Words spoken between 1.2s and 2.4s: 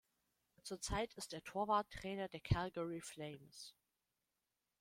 er Torwarttrainer der